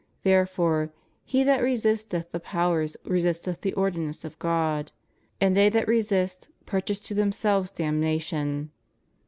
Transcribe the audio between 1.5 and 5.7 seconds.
resisteth the powers resisteth the ordinance of God. And they